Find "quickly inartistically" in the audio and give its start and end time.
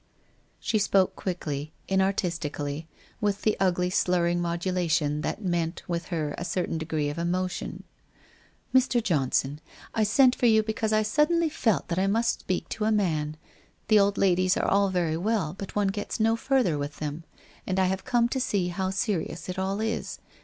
1.15-2.87